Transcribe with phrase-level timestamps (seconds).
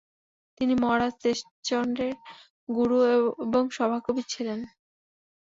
[0.57, 2.13] তিনি মহারাজ তেজশ্চন্দ্রের
[2.69, 2.97] গুরু
[3.45, 4.59] এবং সভাকবি ছিলেন।